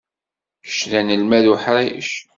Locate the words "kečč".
0.65-0.79